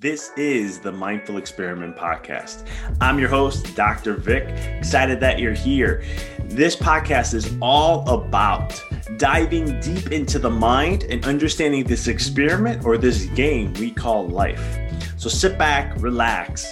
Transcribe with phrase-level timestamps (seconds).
[0.00, 2.66] This is the Mindful Experiment Podcast.
[3.02, 4.14] I'm your host, Dr.
[4.14, 4.44] Vic.
[4.78, 6.02] Excited that you're here.
[6.44, 8.82] This podcast is all about
[9.18, 14.78] diving deep into the mind and understanding this experiment or this game we call life.
[15.18, 16.66] So sit back, relax,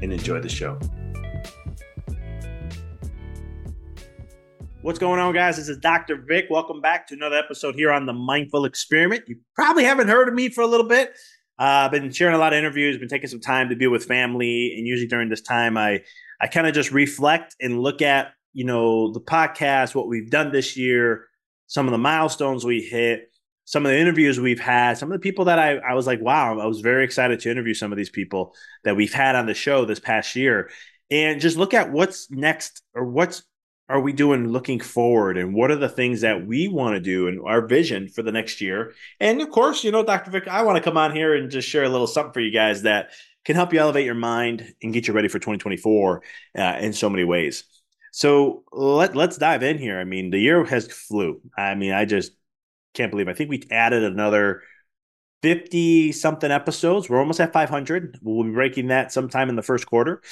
[0.00, 0.78] and enjoy the show.
[4.80, 5.58] What's going on, guys?
[5.58, 6.16] This is Dr.
[6.16, 6.46] Vic.
[6.48, 9.24] Welcome back to another episode here on the Mindful Experiment.
[9.26, 11.14] You probably haven't heard of me for a little bit.
[11.58, 14.04] Uh, I've been sharing a lot of interviews, been taking some time to be with
[14.06, 16.02] family, and usually during this time, I
[16.40, 20.50] I kind of just reflect and look at you know the podcast, what we've done
[20.50, 21.28] this year,
[21.66, 23.30] some of the milestones we hit,
[23.64, 26.20] some of the interviews we've had, some of the people that I I was like,
[26.20, 28.54] wow, I was very excited to interview some of these people
[28.84, 30.70] that we've had on the show this past year,
[31.10, 33.44] and just look at what's next or what's
[33.88, 37.28] are we doing looking forward and what are the things that we want to do
[37.28, 38.94] and our vision for the next year?
[39.20, 41.68] And of course you know dr vic i want to come on here and just
[41.68, 43.10] share a little something for you guys that
[43.44, 46.22] can help you elevate your mind and get you ready for 2024
[46.56, 47.64] uh, in so many ways.
[48.10, 49.98] So let, let's dive in here.
[49.98, 51.40] I mean the year has flew.
[51.56, 52.32] I mean i just
[52.94, 54.62] can't believe i think we added another
[55.44, 57.10] 50 something episodes.
[57.10, 58.18] We're almost at 500.
[58.22, 60.22] We'll be breaking that sometime in the first quarter.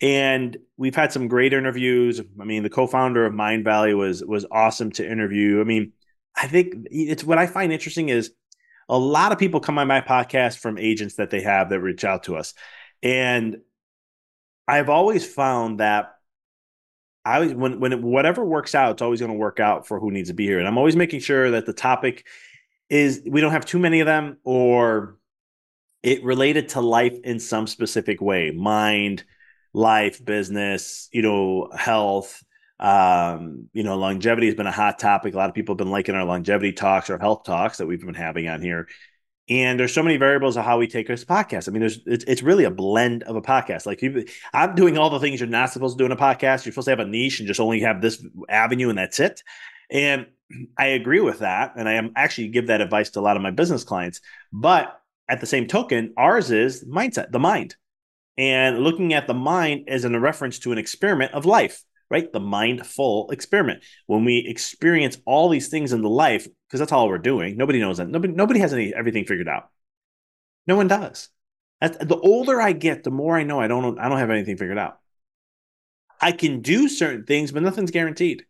[0.00, 2.22] And we've had some great interviews.
[2.40, 5.60] I mean, the co-founder of Mindvalley was was awesome to interview.
[5.60, 5.92] I mean,
[6.34, 8.32] I think it's what I find interesting is
[8.88, 12.02] a lot of people come on my podcast from agents that they have that reach
[12.02, 12.54] out to us.
[13.02, 13.58] And
[14.66, 16.14] I've always found that
[17.26, 20.00] I always when when it, whatever works out, it's always going to work out for
[20.00, 20.58] who needs to be here.
[20.58, 22.24] And I'm always making sure that the topic
[22.92, 25.16] is we don't have too many of them or
[26.02, 29.24] it related to life in some specific way mind
[29.72, 32.44] life business you know health
[32.78, 35.90] um, you know longevity has been a hot topic a lot of people have been
[35.90, 38.86] liking our longevity talks or health talks that we've been having on here
[39.48, 41.68] and there's so many variables of how we take this podcast.
[41.68, 43.86] I mean, there's it's, it's really a blend of a podcast.
[43.86, 44.24] Like you,
[44.54, 46.64] I'm doing all the things you're not supposed to do in a podcast.
[46.64, 49.42] You're supposed to have a niche and just only have this avenue, and that's it.
[49.92, 50.26] And
[50.76, 51.74] I agree with that.
[51.76, 54.20] And I am actually give that advice to a lot of my business clients.
[54.52, 54.98] But
[55.28, 57.76] at the same token, ours is mindset, the mind.
[58.36, 62.32] And looking at the mind as in a reference to an experiment of life, right?
[62.32, 63.84] The mindful experiment.
[64.06, 67.56] When we experience all these things in the life, because that's all we're doing.
[67.56, 68.08] Nobody knows that.
[68.08, 69.68] Nobody, nobody has any everything figured out.
[70.66, 71.28] No one does.
[71.80, 74.78] The older I get, the more I know I don't I don't have anything figured
[74.78, 74.98] out.
[76.20, 78.46] I can do certain things, but nothing's guaranteed.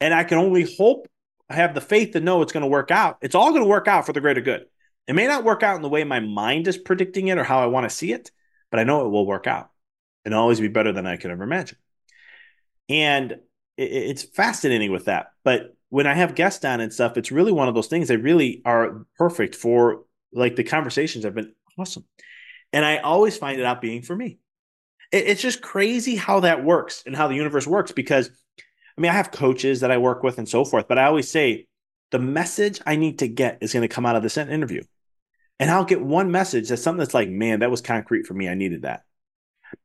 [0.00, 1.06] And I can only hope
[1.48, 3.18] I have the faith to know it's going to work out.
[3.20, 4.66] It's all going to work out for the greater good.
[5.06, 7.60] It may not work out in the way my mind is predicting it or how
[7.60, 8.30] I want to see it,
[8.70, 9.70] but I know it will work out
[10.24, 11.78] and always be better than I could ever imagine.
[12.88, 13.40] And
[13.76, 15.32] it's fascinating with that.
[15.42, 18.18] But when I have guests on and stuff, it's really one of those things that
[18.18, 22.04] really are perfect for like the conversations have been awesome.
[22.72, 24.38] And I always find it out being for me.
[25.10, 28.30] It's just crazy how that works and how the universe works because
[29.00, 31.30] I mean, I have coaches that I work with and so forth, but I always
[31.30, 31.66] say
[32.10, 34.82] the message I need to get is going to come out of this interview.
[35.58, 38.46] And I'll get one message that's something that's like, man, that was concrete for me.
[38.46, 39.04] I needed that.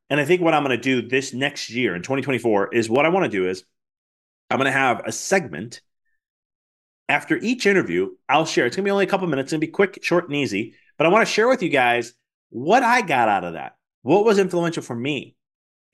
[0.09, 3.05] And I think what I'm going to do this next year in 2024 is what
[3.05, 3.63] I want to do is
[4.49, 5.79] I'm going to have a segment
[7.07, 8.09] after each interview.
[8.27, 8.65] I'll share.
[8.65, 9.45] It's going to be only a couple minutes.
[9.45, 10.73] It's going to be quick, short, and easy.
[10.97, 12.13] But I want to share with you guys
[12.49, 13.77] what I got out of that.
[14.01, 15.34] What was influential for me?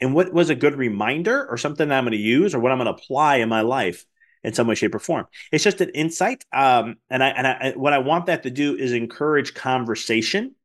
[0.01, 2.71] And what was a good reminder or something that I'm going to use or what
[2.71, 4.05] I'm going to apply in my life
[4.43, 5.27] in some way, shape, or form.
[5.51, 6.43] It's just an insight.
[6.51, 10.55] Um, and I and I, what I want that to do is encourage conversation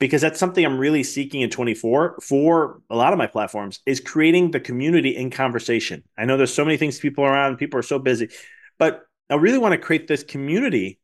[0.00, 4.00] because that's something I'm really seeking in 24 for a lot of my platforms is
[4.00, 6.02] creating the community in conversation.
[6.18, 8.30] I know there's so many things people around, people are so busy,
[8.78, 10.98] but I really want to create this community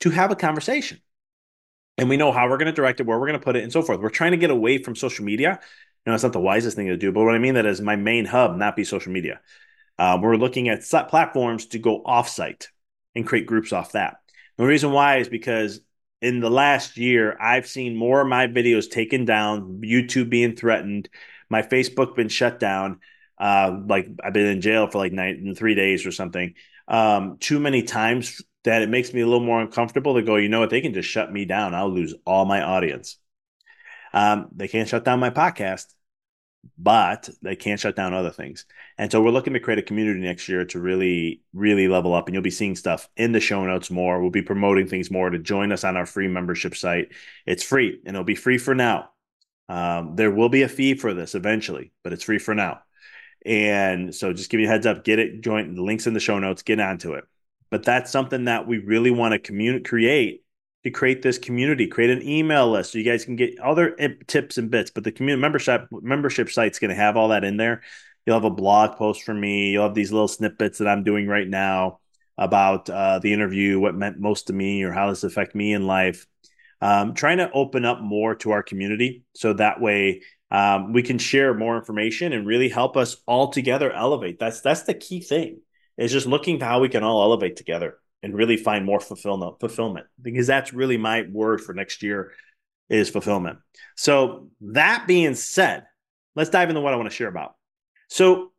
[0.00, 1.00] to have a conversation.
[1.96, 3.62] And we know how we're going to direct it, where we're going to put it,
[3.62, 4.00] and so forth.
[4.00, 5.60] We're trying to get away from social media.
[6.06, 7.96] Know, it's not the wisest thing to do, but what I mean that is my
[7.96, 9.40] main hub, not be social media.
[9.98, 12.66] Um, we're looking at platforms to go offsite
[13.14, 14.16] and create groups off that.
[14.58, 15.80] The reason why is because
[16.20, 21.08] in the last year, I've seen more of my videos taken down, YouTube being threatened,
[21.48, 23.00] my Facebook been shut down.
[23.38, 26.54] Uh, like I've been in jail for like nine, three days or something.
[26.86, 30.36] Um, too many times that it makes me a little more uncomfortable to go.
[30.36, 30.70] You know what?
[30.70, 31.74] They can just shut me down.
[31.74, 33.18] I'll lose all my audience.
[34.14, 35.86] Um, they can't shut down my podcast
[36.78, 38.66] but they can't shut down other things.
[38.98, 42.26] And so we're looking to create a community next year to really, really level up.
[42.26, 44.20] And you'll be seeing stuff in the show notes more.
[44.20, 47.12] We'll be promoting things more to join us on our free membership site.
[47.46, 49.10] It's free and it'll be free for now.
[49.68, 52.80] Um, there will be a fee for this eventually, but it's free for now.
[53.46, 56.20] And so just give you a heads up, get it, join the links in the
[56.20, 57.24] show notes, get onto it.
[57.70, 60.43] But that's something that we really want to create
[60.84, 63.96] to create this community, create an email list so you guys can get other
[64.26, 64.90] tips and bits.
[64.90, 67.82] But the community membership membership site's going to have all that in there.
[68.26, 69.70] You'll have a blog post from me.
[69.70, 72.00] You'll have these little snippets that I'm doing right now
[72.36, 75.86] about uh, the interview, what meant most to me, or how this affect me in
[75.86, 76.26] life.
[76.80, 81.18] Um, trying to open up more to our community so that way um, we can
[81.18, 84.38] share more information and really help us all together elevate.
[84.38, 85.60] That's that's the key thing.
[85.96, 89.60] Is just looking to how we can all elevate together and really find more fulfillment
[89.60, 92.32] fulfillment because that's really my word for next year
[92.88, 93.58] is fulfillment.
[93.96, 95.84] So that being said,
[96.34, 97.54] let's dive into what I want to share about.
[98.08, 98.52] So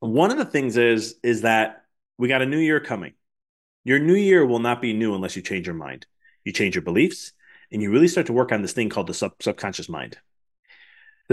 [0.00, 1.84] one of the things is is that
[2.18, 3.12] we got a new year coming.
[3.84, 6.04] Your new year will not be new unless you change your mind.
[6.42, 7.32] You change your beliefs
[7.70, 10.18] and you really start to work on this thing called the sub- subconscious mind.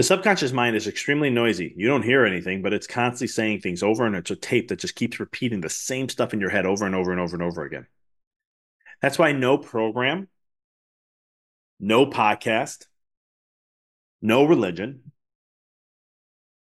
[0.00, 1.74] The subconscious mind is extremely noisy.
[1.76, 4.78] You don't hear anything, but it's constantly saying things over and it's a tape that
[4.78, 7.42] just keeps repeating the same stuff in your head over and over and over and
[7.42, 7.86] over again.
[9.02, 10.28] That's why no program,
[11.78, 12.86] no podcast,
[14.22, 15.12] no religion,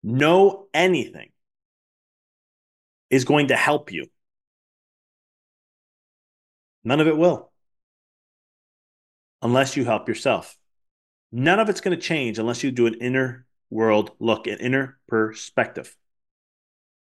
[0.02, 1.31] no anything
[3.08, 4.06] is going to help you.
[6.82, 7.52] None of it will.
[9.43, 10.58] Unless you help yourself.
[11.31, 14.99] None of it's going to change unless you do an inner world look, an inner
[15.09, 15.95] perspective.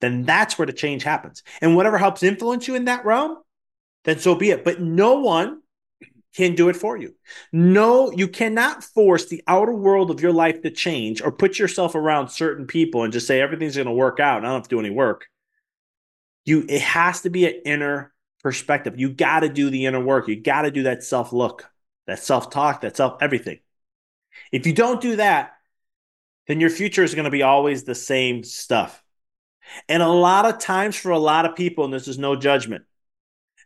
[0.00, 1.42] Then that's where the change happens.
[1.60, 3.38] And whatever helps influence you in that realm,
[4.04, 4.64] then so be it.
[4.64, 5.62] But no one
[6.34, 7.14] can do it for you.
[7.52, 11.94] No, you cannot force the outer world of your life to change or put yourself
[11.94, 14.38] around certain people and just say everything's going to work out.
[14.38, 15.26] I don't have to do any work.
[16.44, 18.98] You it has to be an inner perspective.
[18.98, 20.26] You got to do the inner work.
[20.26, 21.70] You got to do that self look,
[22.06, 23.60] that self talk, that self everything.
[24.50, 25.52] If you don't do that,
[26.46, 29.02] then your future is going to be always the same stuff.
[29.88, 32.84] And a lot of times for a lot of people, and this is no judgment,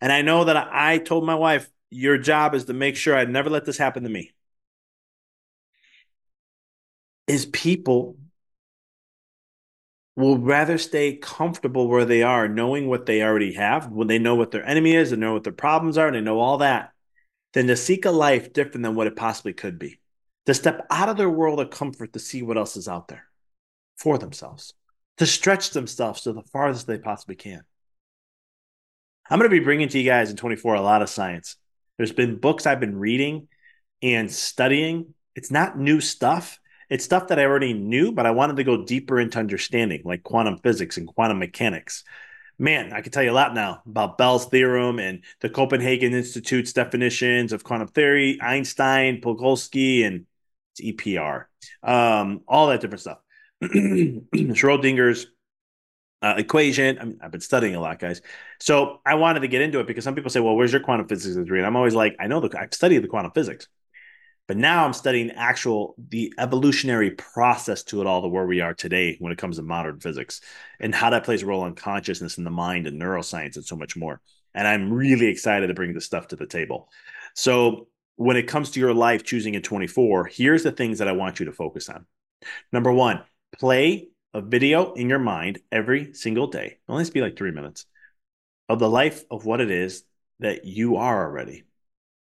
[0.01, 3.25] and I know that I told my wife, your job is to make sure I
[3.25, 4.33] never let this happen to me.
[7.27, 8.19] Is people
[10.17, 14.35] will rather stay comfortable where they are, knowing what they already have, when they know
[14.35, 16.93] what their enemy is, and know what their problems are, and they know all that,
[17.53, 19.99] than to seek a life different than what it possibly could be
[20.47, 23.25] to step out of their world of comfort to see what else is out there
[23.97, 24.75] for themselves,
[25.19, 27.63] to stretch themselves to the farthest they possibly can.
[29.29, 31.57] I'm going to be bringing to you guys in 24 a lot of science.
[31.97, 33.49] There's been books I've been reading
[34.03, 35.15] and studying.
[35.35, 36.61] It's not new stuff.
[36.89, 40.23] It's stuff that I already knew, but I wanted to go deeper into understanding, like
[40.23, 42.05] quantum physics and quantum mechanics.
[42.59, 46.73] Man, I can tell you a lot now about Bell's theorem and the Copenhagen Institute's
[46.73, 50.27] definitions of quantum theory, Einstein, Podolsky, and
[50.81, 51.45] EPR,
[51.83, 53.19] um, all that different stuff.
[53.63, 55.27] Schrodinger's
[56.23, 56.99] uh, equation.
[56.99, 58.23] I mean, I've been studying a lot, guys.
[58.61, 61.09] So I wanted to get into it because some people say, "Well, where's your quantum
[61.09, 63.69] physics degree?" And I'm always like, "I know the I've studied the quantum physics,
[64.49, 68.75] but now I'm studying actual the evolutionary process to it all to where we are
[68.75, 70.41] today when it comes to modern physics
[70.81, 73.77] and how that plays a role in consciousness and the mind and neuroscience and so
[73.77, 74.21] much more."
[74.55, 76.89] And I'm really excited to bring this stuff to the table.
[77.35, 81.13] So when it comes to your life choosing in 24, here's the things that I
[81.13, 82.07] want you to focus on.
[82.73, 83.23] Number one,
[83.59, 86.67] play a video in your mind every single day.
[86.67, 87.87] It only be like three minutes
[88.69, 90.05] of the life of what it is
[90.41, 91.65] that you are already.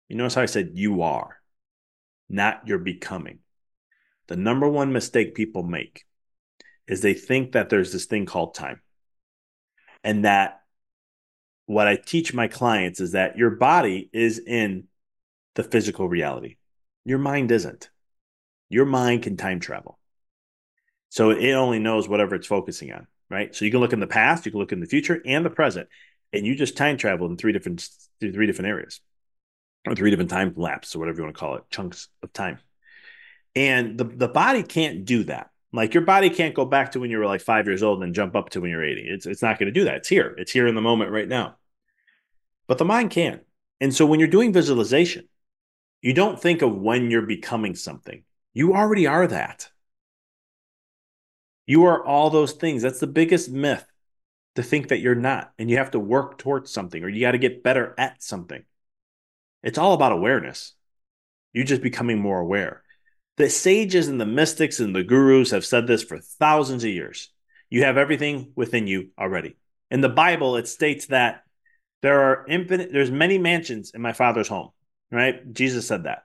[0.08, 1.40] You notice how I said you are,
[2.28, 3.40] not you're becoming.
[4.26, 6.04] The number one mistake people make
[6.87, 8.80] is they think that there's this thing called time.
[10.04, 10.61] And that
[11.66, 14.85] what I teach my clients is that your body is in
[15.55, 16.57] the physical reality.
[17.05, 17.90] Your mind isn't.
[18.69, 19.99] Your mind can time travel.
[21.11, 23.55] So it only knows whatever it's focusing on, right?
[23.55, 25.50] So you can look in the past, you can look in the future and the
[25.50, 25.88] present,
[26.33, 27.88] and you just time travel in three different
[28.21, 29.00] three different areas
[29.87, 32.59] or three different time lapses or whatever you want to call it, chunks of time.
[33.55, 35.50] And the, the body can't do that.
[35.73, 38.07] Like your body can't go back to when you were like five years old and
[38.07, 39.02] then jump up to when you're 80.
[39.02, 39.97] It's, it's not going to do that.
[39.97, 40.35] It's here.
[40.38, 41.57] It's here in the moment right now.
[42.67, 43.40] But the mind can.
[43.81, 45.28] And so when you're doing visualization,
[46.02, 48.23] you don't think of when you're becoming something.
[48.55, 49.69] You already are that.
[51.67, 52.83] You are all those things.
[52.83, 53.85] That's the biggest myth
[54.55, 55.52] to think that you're not.
[55.59, 58.64] And you have to work towards something or you got to get better at something.
[59.62, 60.75] It's all about awareness.
[61.52, 62.83] You're just becoming more aware.
[63.37, 67.31] The sages and the mystics and the gurus have said this for thousands of years.
[67.71, 69.57] You have everything within you already.
[69.90, 71.43] In the Bible, it states that
[72.02, 74.71] there are infinite, there's many mansions in my father's home,
[75.11, 75.53] right?
[75.53, 76.25] Jesus said that.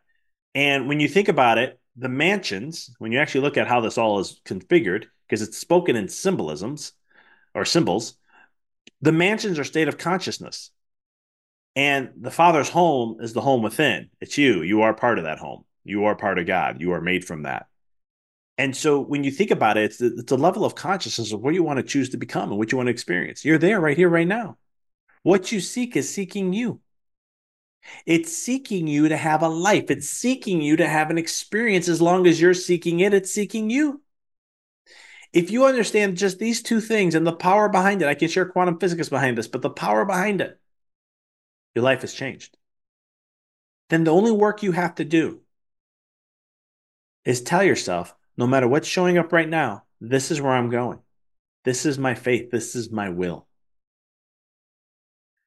[0.55, 3.97] And when you think about it, the mansions, when you actually look at how this
[3.97, 6.93] all is configured, because it's spoken in symbolisms
[7.53, 8.15] or symbols,
[9.01, 10.71] the mansions are state of consciousness.
[11.75, 14.09] And the Father's home is the home within.
[14.21, 14.61] It's you.
[14.61, 15.65] You are part of that home.
[15.83, 16.81] You are part of God.
[16.81, 17.67] You are made from that.
[18.57, 21.55] And so when you think about it, it's, it's a level of consciousness of what
[21.55, 23.43] you want to choose to become and what you want to experience.
[23.43, 24.57] You're there right here, right now.
[25.23, 26.79] What you seek is seeking you.
[28.05, 29.89] It's seeking you to have a life.
[29.89, 31.87] It's seeking you to have an experience.
[31.87, 34.01] As long as you're seeking it, it's seeking you.
[35.31, 38.45] If you understand just these two things and the power behind it, I can share
[38.45, 40.59] quantum physics behind this, but the power behind it,
[41.73, 42.55] your life has changed.
[43.89, 45.41] Then the only work you have to do
[47.25, 50.99] is tell yourself no matter what's showing up right now, this is where I'm going.
[51.63, 52.51] This is my faith.
[52.51, 53.47] This is my will.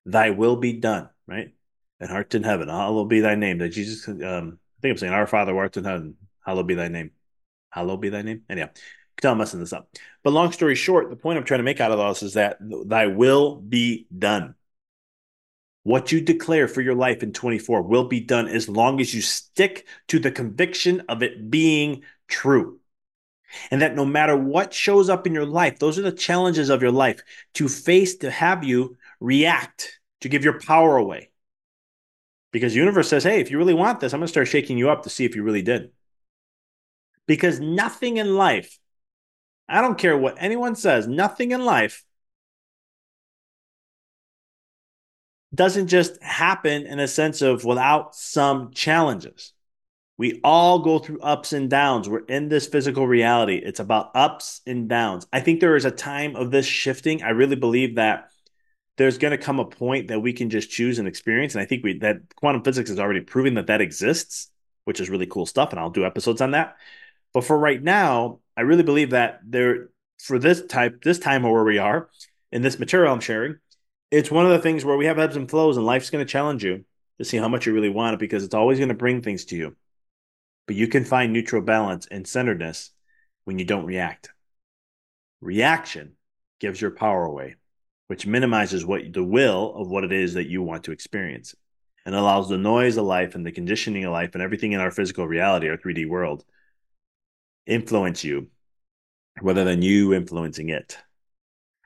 [0.05, 1.56] Thy will be done, right?
[1.99, 3.59] And art in heaven, hallowed be thy name.
[3.59, 6.75] That Jesus, um, I think I'm saying, Our Father who art in heaven, hallowed be
[6.75, 7.13] thy name.
[7.71, 8.43] Hallowed be thy name.
[8.51, 8.69] Anyhow,
[9.21, 9.89] tell I'm messing this up.
[10.23, 12.59] But long story short, the point I'm trying to make out of this is that
[12.61, 14.55] thy will be done.
[15.83, 19.23] What you declare for your life in 24 will be done as long as you
[19.23, 22.81] stick to the conviction of it being true.
[23.71, 26.83] And that no matter what shows up in your life, those are the challenges of
[26.83, 27.23] your life
[27.55, 31.31] to face, to have you react, to give your power away.
[32.57, 34.79] Because the universe says, hey, if you really want this, I'm going to start shaking
[34.79, 35.91] you up to see if you really did.
[37.27, 38.79] Because nothing in life,
[39.69, 42.03] I don't care what anyone says, nothing in life
[45.55, 49.53] doesn't just happen in a sense of without some challenges.
[50.17, 52.09] We all go through ups and downs.
[52.09, 53.57] We're in this physical reality.
[53.63, 55.27] It's about ups and downs.
[55.31, 57.23] I think there is a time of this shifting.
[57.23, 58.31] I really believe that
[58.97, 61.55] there's going to come a point that we can just choose and experience.
[61.55, 64.51] And I think we that quantum physics is already proving that that exists,
[64.85, 65.71] which is really cool stuff.
[65.71, 66.77] And I'll do episodes on that.
[67.33, 71.53] But for right now, I really believe that there for this type, this time or
[71.53, 72.09] where we are
[72.53, 73.57] in this material I'm sharing,
[74.11, 76.31] it's one of the things where we have ebbs and flows, and life's going to
[76.31, 76.85] challenge you
[77.19, 79.45] to see how much you really want it because it's always going to bring things
[79.47, 79.77] to you.
[80.67, 82.91] But you can find neutral balance and centeredness
[83.45, 84.31] when you don't react.
[85.41, 86.13] Reaction
[86.61, 87.57] gives your power away,
[88.09, 91.55] which minimizes what the will of what it is that you want to experience
[92.05, 94.93] and allows the noise of life and the conditioning of life and everything in our
[94.93, 96.45] physical reality, our 3D world,
[97.67, 98.49] influence you
[99.43, 100.97] rather than you influencing it.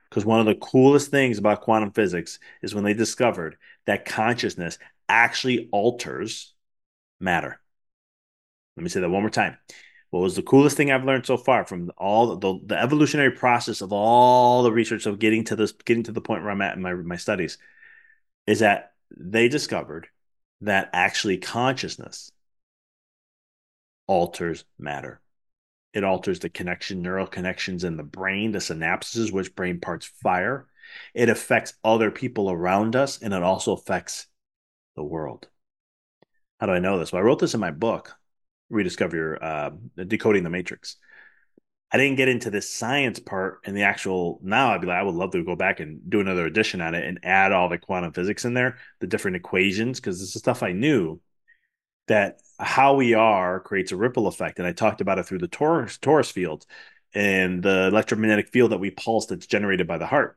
[0.09, 4.79] Because one of the coolest things about quantum physics is when they discovered that consciousness
[5.09, 6.53] actually alters
[7.19, 7.61] matter.
[8.77, 9.57] Let me say that one more time.
[10.11, 13.81] What was the coolest thing I've learned so far from all the, the evolutionary process
[13.81, 16.77] of all the research of getting to this, getting to the point where I'm at
[16.77, 17.59] in my, my studies,
[18.47, 20.09] is that they discovered
[20.63, 22.33] that actually consciousness
[24.09, 25.21] alters matter.
[25.93, 30.67] It alters the connection, neural connections in the brain, the synapses, which brain parts fire.
[31.15, 34.27] It affects other people around us, and it also affects
[34.97, 35.49] the world.
[36.59, 37.13] How do I know this?
[37.13, 38.17] Well, I wrote this in my book,
[38.71, 39.71] Rediscover Your uh,
[40.07, 40.97] Decoding the Matrix.
[41.93, 44.39] I didn't get into this science part and the actual.
[44.43, 46.95] Now I'd be like, I would love to go back and do another edition on
[46.95, 50.41] it and add all the quantum physics in there, the different equations, because this is
[50.41, 51.21] stuff I knew,
[52.07, 54.59] that how we are creates a ripple effect.
[54.59, 56.65] And I talked about it through the torus, torus field
[57.13, 60.37] and the electromagnetic field that we pulse that's generated by the heart.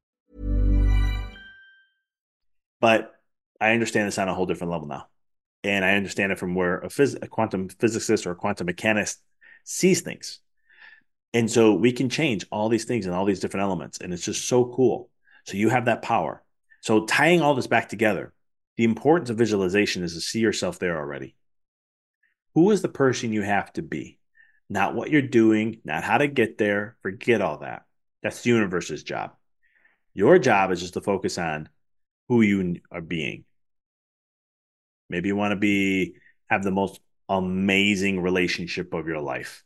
[2.81, 3.13] But
[3.61, 5.07] I understand this on a whole different level now.
[5.63, 9.17] And I understand it from where a, phys- a quantum physicist or a quantum mechanist
[9.63, 10.39] sees things.
[11.33, 13.99] And so we can change all these things and all these different elements.
[13.99, 15.09] And it's just so cool.
[15.45, 16.43] So you have that power.
[16.81, 18.33] So tying all this back together,
[18.75, 21.35] the importance of visualization is to see yourself there already.
[22.55, 24.17] Who is the person you have to be?
[24.69, 26.97] Not what you're doing, not how to get there.
[27.01, 27.83] Forget all that.
[28.23, 29.33] That's the universe's job.
[30.13, 31.69] Your job is just to focus on
[32.31, 33.43] who you are being.
[35.09, 36.15] Maybe you want to be
[36.49, 39.65] have the most amazing relationship of your life.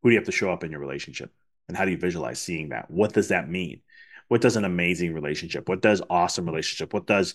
[0.00, 1.32] Who do you have to show up in your relationship?
[1.66, 2.88] And how do you visualize seeing that?
[2.88, 3.80] What does that mean?
[4.28, 5.68] What does an amazing relationship?
[5.68, 6.94] What does awesome relationship?
[6.94, 7.34] What does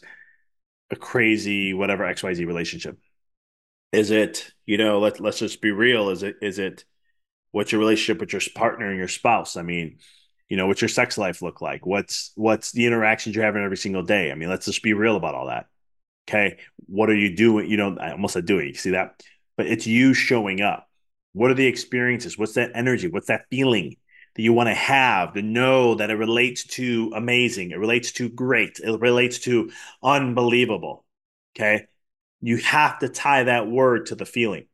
[0.92, 2.98] a crazy whatever XYZ relationship?
[3.92, 6.08] Is it, you know, let let's just be real.
[6.10, 6.86] Is it is it
[7.52, 9.58] what's your relationship with your partner and your spouse?
[9.58, 9.98] I mean,
[10.50, 11.86] you know, what's your sex life look like?
[11.86, 14.32] What's what's the interactions you're having every single day?
[14.32, 15.68] I mean, let's just be real about all that.
[16.28, 16.58] Okay.
[16.86, 17.70] What are you doing?
[17.70, 18.68] You know, I almost said doing.
[18.68, 19.24] You see that?
[19.58, 20.88] But it's you showing up.
[21.34, 22.38] What are the experiences?
[22.38, 23.08] What's that energy?
[23.08, 23.98] What's that feeling
[24.36, 27.72] that you want to have to know that it relates to amazing?
[27.72, 28.80] It relates to great.
[28.80, 31.04] It relates to unbelievable.
[31.56, 31.88] Okay.
[32.42, 34.66] You have to tie that word to the feeling.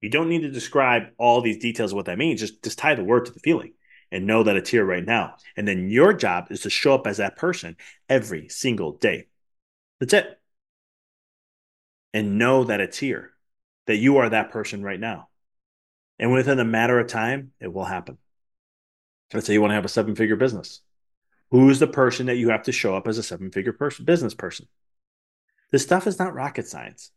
[0.00, 2.40] You don't need to describe all these details of what that means.
[2.40, 3.72] Just, just tie the word to the feeling
[4.12, 5.34] and know that it's here right now.
[5.56, 7.76] And then your job is to show up as that person
[8.08, 9.26] every single day.
[9.98, 10.38] That's it.
[12.12, 13.32] And know that it's here,
[13.86, 15.28] that you are that person right now.
[16.18, 18.18] And within a matter of time, it will happen.
[19.32, 20.82] Let's say you want to have a seven figure business.
[21.50, 23.72] Who's the person that you have to show up as a seven figure
[24.04, 24.68] business person?
[25.70, 27.10] This stuff is not rocket science.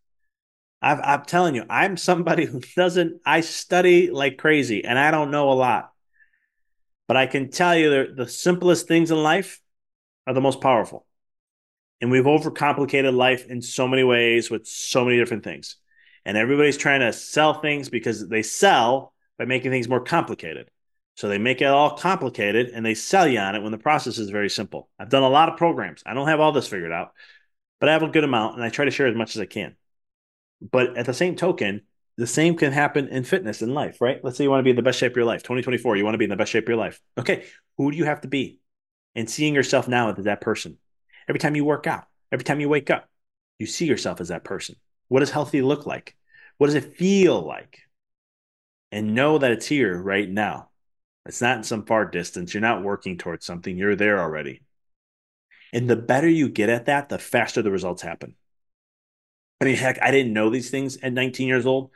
[0.82, 5.32] i I'm telling you, I'm somebody who doesn't, I study like crazy and I don't
[5.32, 5.92] know a lot.
[7.08, 9.62] But I can tell you that the simplest things in life
[10.26, 11.06] are the most powerful.
[12.02, 15.78] And we've overcomplicated life in so many ways with so many different things.
[16.26, 20.70] And everybody's trying to sell things because they sell by making things more complicated.
[21.16, 24.18] So they make it all complicated and they sell you on it when the process
[24.18, 24.90] is very simple.
[25.00, 26.04] I've done a lot of programs.
[26.06, 27.14] I don't have all this figured out,
[27.80, 29.46] but I have a good amount and I try to share as much as I
[29.46, 29.76] can.
[30.62, 31.84] But at the same token,
[32.18, 34.24] the same can happen in fitness in life, right?
[34.24, 35.44] Let's say you want to be in the best shape of your life.
[35.44, 37.02] 2024, you want to be in the best shape of your life.
[37.18, 37.46] Okay,
[37.78, 38.60] who do you have to be?
[39.16, 40.78] And seeing yourself now as that person.
[41.28, 43.10] Every time you work out, every time you wake up,
[43.60, 44.76] you see yourself as that person.
[45.08, 46.16] What does healthy look like?
[46.58, 47.80] What does it feel like?
[48.92, 50.70] And know that it's here right now.
[51.26, 52.54] It's not in some far distance.
[52.54, 54.62] You're not working towards something, you're there already.
[55.74, 58.36] And the better you get at that, the faster the results happen.
[59.60, 61.92] I mean, heck, I didn't know these things at 19 years old.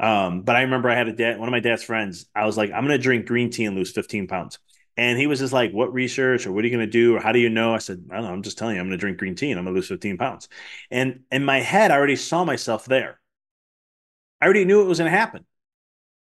[0.00, 2.26] Um, but I remember I had a dad, one of my dad's friends.
[2.34, 4.58] I was like, I'm going to drink green tea and lose 15 pounds.
[4.96, 7.16] And he was just like, What research or what are you going to do?
[7.16, 7.74] Or how do you know?
[7.74, 8.32] I said, I don't know.
[8.32, 9.88] I'm just telling you, I'm going to drink green tea and I'm going to lose
[9.88, 10.48] 15 pounds.
[10.90, 13.20] And in my head, I already saw myself there.
[14.40, 15.44] I already knew it was going to happen.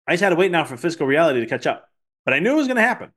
[0.05, 1.89] I just had to wait now for physical reality to catch up.
[2.25, 3.11] But I knew it was going to happen.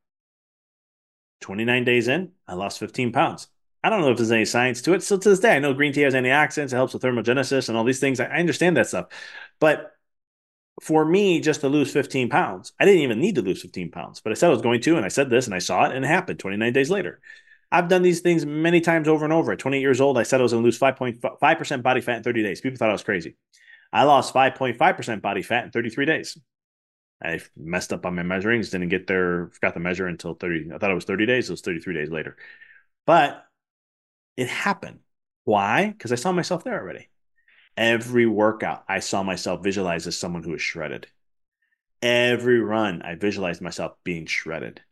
[1.41, 3.49] 29 days in, I lost 15 pounds.
[3.83, 5.03] I don't know if there's any science to it.
[5.03, 7.77] Still to this day, I know green tea has antioxidants, it helps with thermogenesis and
[7.77, 8.21] all these things.
[8.21, 9.07] I, I understand that stuff.
[9.59, 9.92] But
[10.83, 12.73] for me just to lose 15 pounds.
[12.79, 14.97] I didn't even need to lose 15 pounds, but I said I was going to,
[14.97, 17.21] and I said this, and I saw it, and it happened 29 days later.
[17.71, 19.53] I've done these things many times over and over.
[19.53, 22.23] At 28 years old, I said I was going to lose 5.5% body fat in
[22.25, 22.61] 30 days.
[22.61, 23.37] People thought I was crazy.
[23.93, 26.37] I lost 5.5% body fat in 33 days.
[27.25, 30.73] I messed up on my measurings, didn't get there, forgot the measure until 30.
[30.75, 31.49] I thought it was 30 days.
[31.49, 32.37] It was 33 days later.
[33.07, 33.45] But
[34.37, 34.99] it happened.
[35.45, 35.87] Why?
[35.91, 37.09] Because I saw myself there already.
[37.77, 41.07] Every workout, I saw myself visualized as someone who is shredded.
[42.03, 44.83] Every run, I visualized myself being shredded.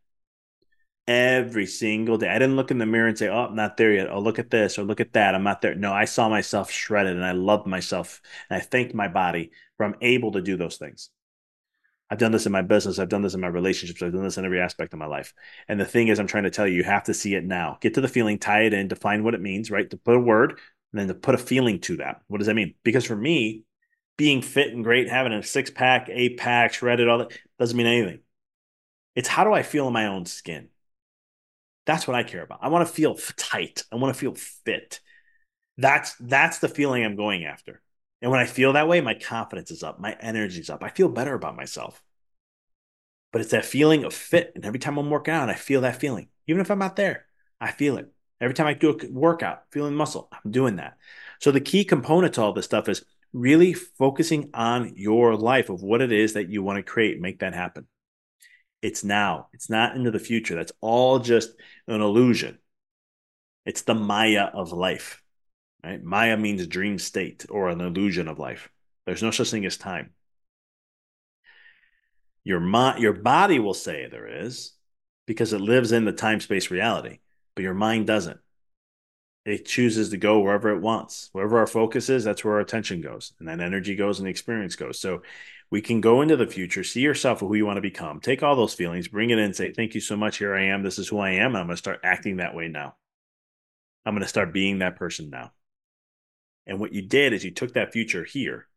[1.07, 2.29] Every single day.
[2.29, 4.11] I didn't look in the mirror and say, Oh, I'm not there yet.
[4.11, 5.35] Oh, look at this or look at that.
[5.35, 5.75] I'm not there.
[5.75, 8.23] No, I saw myself shredded and I loved myself.
[8.49, 11.11] And I thanked my body for I'm able to do those things.
[12.11, 12.99] I've done this in my business.
[12.99, 14.03] I've done this in my relationships.
[14.03, 15.33] I've done this in every aspect of my life.
[15.69, 17.79] And the thing is, I'm trying to tell you, you have to see it now.
[17.81, 19.89] Get to the feeling, tie it in, define what it means, right?
[19.91, 20.59] To put a word
[20.93, 22.23] and then to put a feeling to that.
[22.29, 22.75] What does that mean?
[22.83, 23.65] Because for me,
[24.17, 27.87] being fit and great, having a six pack, eight pack, shredded, all that doesn't mean
[27.87, 28.21] anything.
[29.15, 30.69] It's how do I feel in my own skin?
[31.87, 32.61] That's what I care about.
[32.63, 33.85] I want to feel tight.
[33.91, 35.01] I want to feel fit.
[35.79, 37.81] That's that's the feeling I'm going after.
[38.23, 40.83] And when I feel that way, my confidence is up, my energy's up.
[40.83, 42.03] I feel better about myself.
[43.33, 44.53] But it's that feeling of fit.
[44.55, 46.29] And every time I'm working out, I feel that feeling.
[46.47, 47.27] Even if I'm not there,
[47.61, 48.13] I feel it.
[48.41, 50.97] Every time I do a workout, feeling muscle, I'm doing that.
[51.41, 55.83] So the key component to all this stuff is really focusing on your life of
[55.83, 57.87] what it is that you want to create, make that happen.
[58.83, 59.49] It's now.
[59.53, 60.55] It's not into the future.
[60.55, 61.51] That's all just
[61.87, 62.59] an illusion.
[63.67, 65.23] It's the Maya of life.
[65.85, 66.03] Right?
[66.03, 68.71] Maya means dream state or an illusion of life.
[69.07, 70.13] There's no such thing as time.
[72.45, 74.73] Your mind, your body will say there is
[75.27, 77.19] because it lives in the time space reality,
[77.61, 78.41] but your mind doesn't.
[79.45, 81.29] It chooses to go wherever it wants.
[81.33, 84.31] Wherever our focus is, that's where our attention goes, and that energy goes, and the
[84.31, 84.99] experience goes.
[84.99, 85.21] So
[85.71, 88.57] we can go into the future, see yourself who you want to become, take all
[88.57, 90.39] those feelings, bring it in, say, "Thank you so much.
[90.39, 90.83] Here I am.
[90.83, 92.97] This is who I am, I'm going to start acting that way now.
[94.07, 95.53] I'm going to start being that person now."
[96.67, 98.69] And what you did is you took that future here,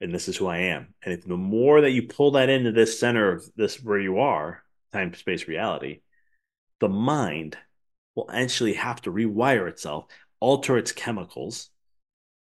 [0.00, 0.94] and this is who I am.
[1.02, 4.20] And if the more that you pull that into this center of this where you
[4.20, 4.62] are,
[4.94, 6.00] time, space, reality,
[6.80, 7.58] the mind
[8.16, 10.06] will actually have to rewire itself,
[10.40, 11.70] alter its chemicals,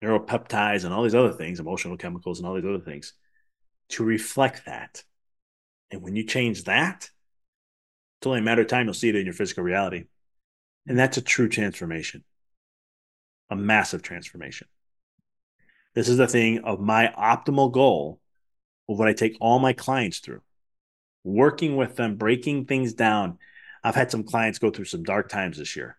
[0.04, 3.14] neuropeptides, and all these other things, emotional chemicals, and all these other things
[3.90, 5.04] to reflect that.
[5.90, 7.10] And when you change that,
[8.20, 10.06] it's only a matter of time you'll see it in your physical reality.
[10.86, 12.24] And that's a true transformation
[13.50, 14.68] a massive transformation.
[15.94, 18.20] This is the thing of my optimal goal
[18.90, 20.42] of what I take all my clients through,
[21.24, 23.38] working with them, breaking things down.
[23.84, 25.98] I've had some clients go through some dark times this year.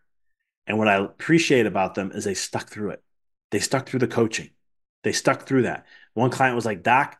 [0.66, 3.02] And what I appreciate about them is they stuck through it.
[3.50, 4.50] They stuck through the coaching.
[5.02, 5.86] They stuck through that.
[6.14, 7.18] One client was like, Doc,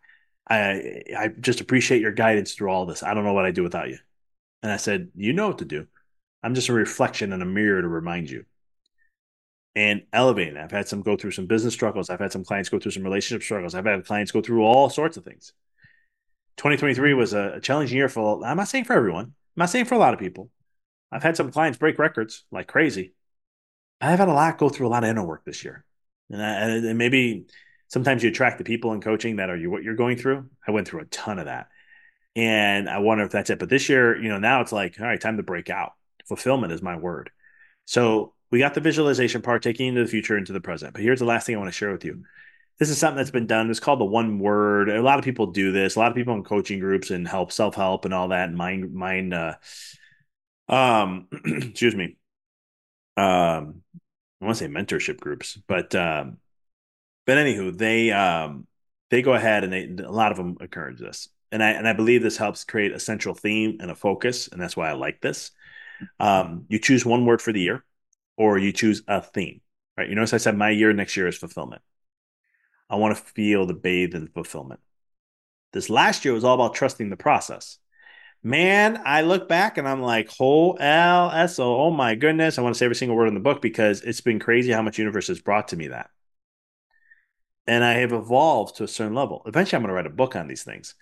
[0.48, 3.02] I I just appreciate your guidance through all this.
[3.02, 3.98] I don't know what I'd do without you.
[4.62, 5.86] And I said, You know what to do.
[6.42, 8.44] I'm just a reflection and a mirror to remind you
[9.76, 10.56] and elevating.
[10.56, 12.10] I've had some go through some business struggles.
[12.10, 13.74] I've had some clients go through some relationship struggles.
[13.74, 15.52] I've had clients go through all sorts of things.
[16.56, 19.96] 2023 was a, challenging year for, I'm not saying for everyone, I'm not saying for
[19.96, 20.50] a lot of people.
[21.14, 23.14] I've had some clients break records like crazy.
[24.00, 25.84] I've had a lot go through a lot of inner work this year.
[26.28, 27.46] And, I, and maybe
[27.86, 30.50] sometimes you attract the people in coaching that are you what you're going through.
[30.66, 31.68] I went through a ton of that.
[32.34, 33.60] And I wonder if that's it.
[33.60, 35.92] But this year, you know, now it's like, all right, time to break out.
[36.26, 37.30] Fulfillment is my word.
[37.84, 40.94] So we got the visualization part taking into the future into the present.
[40.94, 42.24] But here's the last thing I want to share with you.
[42.80, 43.70] This is something that's been done.
[43.70, 44.88] It's called the one word.
[44.88, 45.94] A lot of people do this.
[45.94, 48.52] A lot of people in coaching groups and help self help and all that.
[48.52, 49.32] Mind mind.
[49.32, 49.54] Uh,
[50.68, 52.16] um, excuse me.
[53.16, 53.82] Um,
[54.40, 56.38] I want to say mentorship groups, but um,
[57.26, 58.66] but anywho, they um
[59.10, 61.92] they go ahead and they a lot of them encourage this, and I and I
[61.92, 65.20] believe this helps create a central theme and a focus, and that's why I like
[65.20, 65.52] this.
[66.18, 67.84] Um, you choose one word for the year
[68.36, 69.60] or you choose a theme,
[69.96, 70.08] right?
[70.08, 71.82] You notice I said my year next year is fulfillment.
[72.90, 74.80] I want to feel the bathe in fulfillment.
[75.72, 77.78] This last year was all about trusting the process.
[78.46, 82.58] Man, I look back and I'm like, whole L S O, oh my goodness.
[82.58, 84.82] I want to say every single word in the book because it's been crazy how
[84.82, 86.10] much universe has brought to me that.
[87.66, 89.42] And I have evolved to a certain level.
[89.46, 90.94] Eventually, I'm going to write a book on these things.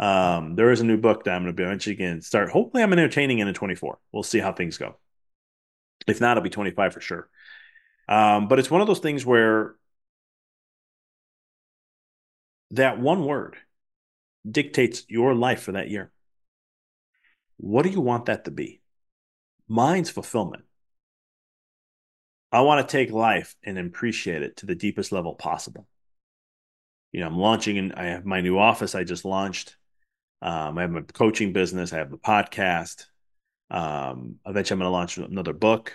[0.00, 2.50] Um, there is a new book that I'm going to be eventually going to start.
[2.50, 4.00] Hopefully, I'm entertaining in a 24.
[4.10, 4.96] We'll see how things go.
[6.08, 7.28] If not, it'll be 25 for sure.
[8.08, 9.76] Um, but it's one of those things where
[12.72, 13.56] that one word
[14.50, 16.10] dictates your life for that year.
[17.58, 18.80] What do you want that to be?
[19.68, 20.64] Mine's fulfillment.
[22.50, 25.86] I want to take life and appreciate it to the deepest level possible.
[27.12, 29.76] You know, I'm launching and I have my new office I just launched.
[30.40, 31.92] Um, I have my coaching business.
[31.92, 33.06] I have the podcast.
[33.70, 35.92] Um, eventually, I'm going to launch another book.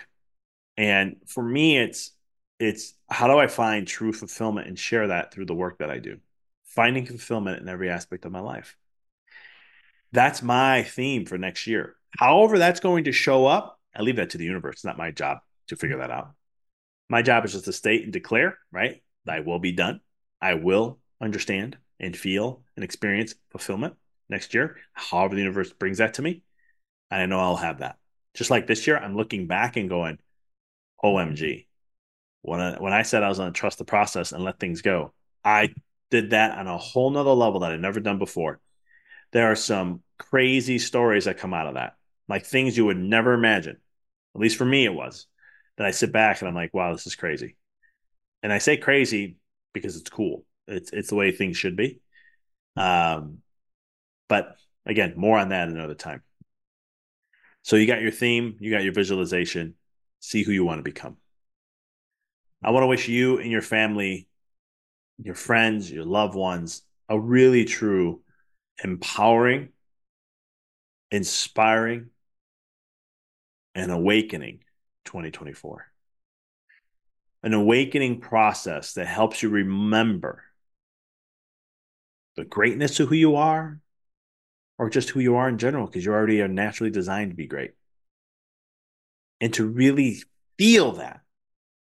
[0.76, 2.12] And for me, it's
[2.60, 5.98] it's how do I find true fulfillment and share that through the work that I
[5.98, 6.18] do?
[6.64, 8.76] Finding fulfillment in every aspect of my life.
[10.14, 11.96] That's my theme for next year.
[12.16, 14.76] However, that's going to show up, I leave that to the universe.
[14.76, 16.30] It's not my job to figure that out.
[17.08, 19.02] My job is just to state and declare, right?
[19.24, 20.00] Thy will be done.
[20.40, 23.96] I will understand and feel and experience fulfillment
[24.28, 26.44] next year, however the universe brings that to me.
[27.10, 27.96] And I know I'll have that.
[28.34, 30.18] Just like this year, I'm looking back and going,
[31.02, 31.66] OMG.
[32.42, 34.80] When I, when I said I was going to trust the process and let things
[34.80, 35.12] go,
[35.44, 35.74] I
[36.12, 38.60] did that on a whole nother level that I'd never done before.
[39.34, 41.96] There are some crazy stories that come out of that,
[42.28, 43.76] like things you would never imagine.
[44.34, 45.26] At least for me, it was.
[45.76, 47.56] That I sit back and I'm like, wow, this is crazy.
[48.42, 49.36] And I say crazy
[49.72, 50.46] because it's cool.
[50.68, 52.00] It's it's the way things should be.
[52.76, 53.38] Um,
[54.28, 56.22] but again, more on that another time.
[57.62, 59.74] So you got your theme, you got your visualization.
[60.20, 61.16] See who you want to become.
[62.62, 64.28] I want to wish you and your family,
[65.18, 68.22] your friends, your loved ones, a really true,
[68.82, 69.70] empowering,
[71.10, 72.10] inspiring,
[73.74, 74.60] and awakening
[75.04, 75.86] 2024.
[77.42, 80.42] An awakening process that helps you remember
[82.36, 83.80] the greatness of who you are
[84.78, 87.46] or just who you are in general because you already are naturally designed to be
[87.46, 87.72] great.
[89.40, 90.22] And to really
[90.58, 91.20] feel that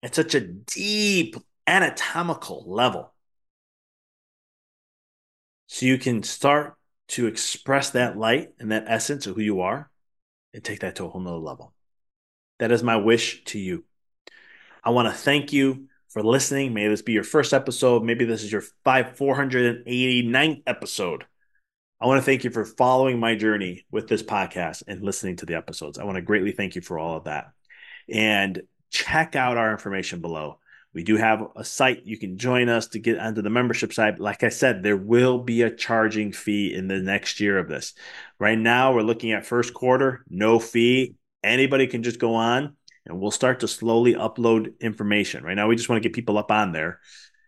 [0.01, 3.13] at such a deep anatomical level.
[5.67, 6.75] So you can start
[7.09, 9.89] to express that light and that essence of who you are
[10.53, 11.73] and take that to a whole nother level.
[12.59, 13.83] That is my wish to you.
[14.83, 16.73] I want to thank you for listening.
[16.73, 18.03] May this be your first episode.
[18.03, 21.25] Maybe this is your 5 489th episode.
[21.99, 25.45] I want to thank you for following my journey with this podcast and listening to
[25.45, 25.97] the episodes.
[25.97, 27.51] I want to greatly thank you for all of that.
[28.09, 28.61] And
[28.91, 30.59] check out our information below.
[30.93, 34.19] We do have a site you can join us to get onto the membership site.
[34.19, 37.93] Like I said, there will be a charging fee in the next year of this.
[38.39, 41.15] Right now, we're looking at first quarter, no fee.
[41.43, 42.75] Anybody can just go on
[43.05, 45.43] and we'll start to slowly upload information.
[45.43, 46.99] Right now, we just want to get people up on there.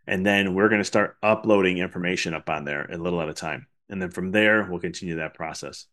[0.08, 3.34] And then we're going to start uploading information up on there a little at a
[3.34, 3.68] time.
[3.90, 5.86] And then from there, we'll continue that process.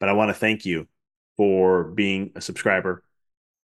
[0.00, 0.88] But I want to thank you
[1.36, 3.04] for being a subscriber.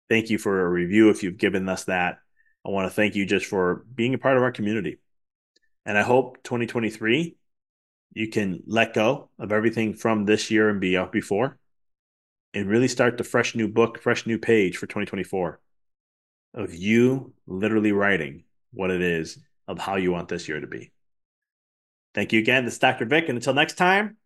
[0.08, 2.21] Thank you for a review if you've given us that.
[2.64, 4.98] I want to thank you just for being a part of our community.
[5.84, 7.36] And I hope 2023
[8.14, 11.58] you can let go of everything from this year and be out before
[12.54, 15.60] and really start the fresh new book, fresh new page for 2024
[16.54, 20.92] of you literally writing what it is of how you want this year to be.
[22.14, 22.66] Thank you again.
[22.66, 23.06] This is Dr.
[23.06, 23.28] Vic.
[23.28, 24.18] And until next time,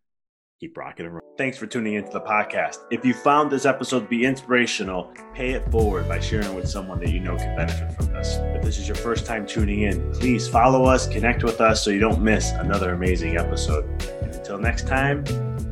[0.59, 1.27] keep rocking and rolling.
[1.37, 2.77] Thanks for tuning into the podcast.
[2.89, 6.99] If you found this episode to be inspirational, pay it forward by sharing with someone
[7.01, 8.37] that you know can benefit from this.
[8.55, 11.91] If this is your first time tuning in, please follow us, connect with us so
[11.91, 13.85] you don't miss another amazing episode.
[14.23, 15.23] And until next time,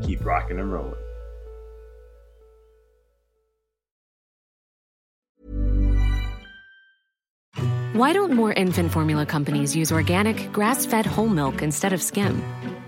[0.04, 0.94] keep rocking and rolling.
[7.94, 12.44] Why don't more infant formula companies use organic, grass fed whole milk instead of skim?